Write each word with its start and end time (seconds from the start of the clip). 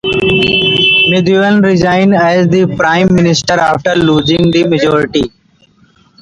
Muhyiddin 1.09 1.61
resigned 1.63 2.15
as 2.15 2.47
the 2.47 2.65
Prime 2.75 3.13
Minister 3.13 3.53
after 3.53 3.93
losing 3.93 4.49
the 4.49 4.65
majority. 4.67 5.31